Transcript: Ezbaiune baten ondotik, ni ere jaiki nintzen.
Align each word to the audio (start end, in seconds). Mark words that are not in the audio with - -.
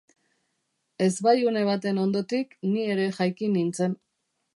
Ezbaiune 1.07 1.61
baten 1.67 1.99
ondotik, 2.05 2.57
ni 2.71 2.87
ere 2.95 3.07
jaiki 3.19 3.51
nintzen. 3.59 3.95